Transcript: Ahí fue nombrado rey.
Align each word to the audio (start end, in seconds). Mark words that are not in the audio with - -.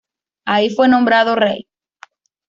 Ahí 0.45 0.71
fue 0.71 0.87
nombrado 0.87 1.35
rey. 1.35 1.67